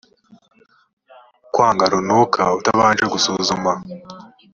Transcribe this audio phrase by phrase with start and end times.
[1.53, 3.71] kwanga runaka utabanje gusuzuma